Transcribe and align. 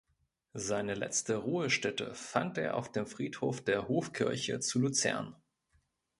Seine 0.55 0.95
letzte 0.95 1.35
Ruhestätte 1.35 2.15
fand 2.15 2.57
er 2.57 2.75
auf 2.75 2.91
dem 2.91 3.05
Friedhof 3.05 3.63
der 3.63 3.87
Hofkirche 3.87 4.59
zu 4.59 4.79
Luzern. 4.79 5.35